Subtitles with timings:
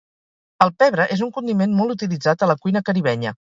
[0.65, 3.37] El pebre és un condiment molt utilitzat a la cuina caribenya.